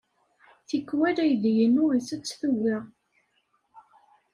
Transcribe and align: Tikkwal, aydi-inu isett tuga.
Tikkwal, 0.67 1.17
aydi-inu 1.25 1.85
isett 1.99 2.27
tuga. 2.39 2.77